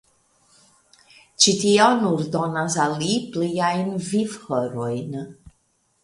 Ĉi 1.43 1.51
tio 1.63 1.89
nur 1.99 2.23
donas 2.35 2.77
al 2.85 2.95
li 3.01 3.17
pliajn 3.35 3.91
vivhorojn. 4.07 5.13